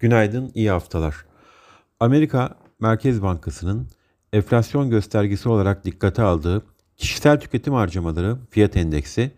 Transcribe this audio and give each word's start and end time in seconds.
Günaydın, 0.00 0.50
iyi 0.54 0.70
haftalar. 0.70 1.16
Amerika 2.00 2.54
Merkez 2.80 3.22
Bankası'nın 3.22 3.88
enflasyon 4.32 4.90
göstergesi 4.90 5.48
olarak 5.48 5.84
dikkate 5.84 6.22
aldığı 6.22 6.62
kişisel 6.96 7.40
tüketim 7.40 7.74
harcamaları 7.74 8.38
fiyat 8.50 8.76
endeksi 8.76 9.30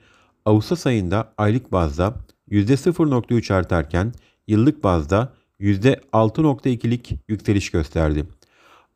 Ağustos 0.44 0.86
ayında 0.86 1.32
aylık 1.38 1.72
bazda 1.72 2.14
%0.3 2.50 3.54
artarken 3.54 4.12
yıllık 4.46 4.84
bazda 4.84 5.32
%6.2'lik 5.60 7.14
yükseliş 7.28 7.70
gösterdi. 7.70 8.24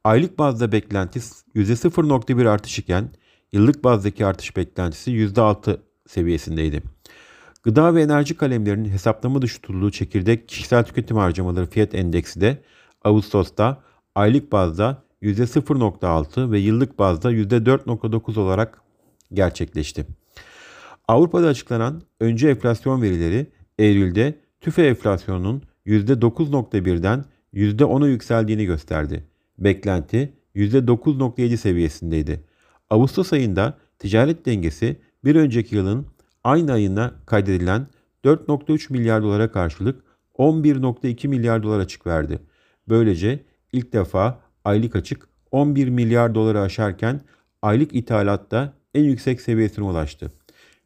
Aylık 0.04 0.38
bazda 0.38 0.72
beklenti 0.72 1.20
%0.1 1.54 2.48
artış 2.48 2.78
iken 2.78 3.10
yıllık 3.52 3.84
bazdaki 3.84 4.26
artış 4.26 4.56
beklentisi 4.56 5.10
%6 5.10 5.80
seviyesindeydi. 6.06 6.82
Gıda 7.62 7.94
ve 7.94 8.02
enerji 8.02 8.36
kalemlerinin 8.36 8.88
hesaplama 8.88 9.42
dışı 9.42 9.60
tutulduğu 9.60 9.90
çekirdek 9.90 10.48
kişisel 10.48 10.84
tüketim 10.84 11.16
harcamaları 11.16 11.66
fiyat 11.66 11.94
endeksi 11.94 12.40
de 12.40 12.62
Ağustos'ta 13.04 13.82
aylık 14.14 14.52
bazda 14.52 15.02
%0.6 15.22 16.50
ve 16.50 16.58
yıllık 16.58 16.98
bazda 16.98 17.32
%4.9 17.32 18.40
olarak 18.40 18.82
gerçekleşti. 19.32 20.06
Avrupa'da 21.08 21.46
açıklanan 21.46 22.02
önce 22.20 22.48
enflasyon 22.48 23.02
verileri 23.02 23.46
Eylül'de 23.78 24.38
tüfe 24.60 24.86
enflasyonunun 24.86 25.62
%9.1'den 25.86 27.24
%10'a 27.54 28.08
yükseldiğini 28.08 28.64
gösterdi. 28.64 29.26
Beklenti 29.58 30.32
%9.7 30.56 31.56
seviyesindeydi. 31.56 32.44
Ağustos 32.90 33.32
ayında 33.32 33.78
ticaret 33.98 34.46
dengesi 34.46 35.00
bir 35.24 35.36
önceki 35.36 35.76
yılın 35.76 36.06
aynı 36.44 36.72
ayına 36.72 37.14
kaydedilen 37.26 37.86
4.3 38.24 38.92
milyar 38.92 39.22
dolara 39.22 39.52
karşılık 39.52 40.02
11.2 40.38 41.28
milyar 41.28 41.62
dolar 41.62 41.78
açık 41.78 42.06
verdi. 42.06 42.38
Böylece 42.88 43.40
ilk 43.72 43.92
defa 43.92 44.40
aylık 44.64 44.96
açık 44.96 45.28
11 45.50 45.88
milyar 45.88 46.34
doları 46.34 46.60
aşarken 46.60 47.20
aylık 47.62 47.94
ithalatta 47.94 48.72
en 48.94 49.04
yüksek 49.04 49.40
seviyesine 49.40 49.84
ulaştı. 49.84 50.32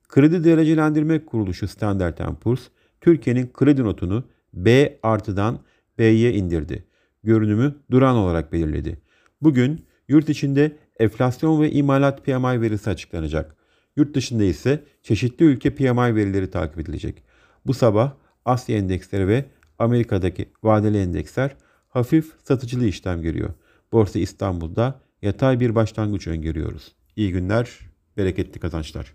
Kredi 0.09 0.45
Derecelendirme 0.45 1.25
Kuruluşu 1.25 1.69
Standard 1.69 2.19
Poor's, 2.41 2.61
Türkiye'nin 3.01 3.51
kredi 3.53 3.85
notunu 3.85 4.25
B 4.55 4.99
artıdan 5.03 5.59
B'ye 5.99 6.33
indirdi. 6.33 6.85
Görünümü 7.25 7.75
duran 7.91 8.17
olarak 8.17 8.53
belirledi. 8.53 8.99
Bugün 9.43 9.87
yurt 10.09 10.29
içinde 10.29 10.77
enflasyon 10.99 11.61
ve 11.61 11.71
imalat 11.71 12.25
PMI 12.25 12.61
verisi 12.61 12.91
açıklanacak. 12.91 13.57
Yurt 13.97 14.15
dışında 14.15 14.45
ise 14.45 14.85
çeşitli 15.03 15.45
ülke 15.45 15.75
PMI 15.75 16.15
verileri 16.15 16.51
takip 16.51 16.79
edilecek. 16.79 17.23
Bu 17.67 17.75
sabah 17.75 18.13
Asya 18.45 18.77
endeksleri 18.77 19.29
ve 19.29 19.45
Amerika'daki 19.79 20.49
vadeli 20.63 20.99
endeksler 20.99 21.57
hafif 21.89 22.33
satıcılı 22.45 22.87
işlem 22.87 23.23
görüyor. 23.23 23.51
Borsa 23.93 24.19
İstanbul'da 24.19 25.01
yatay 25.23 25.61
bir 25.61 25.75
başlangıç 25.75 26.27
öngörüyoruz. 26.27 26.95
İyi 27.17 27.33
günler, 27.33 27.79
bereketli 28.17 28.61
kazançlar. 28.61 29.15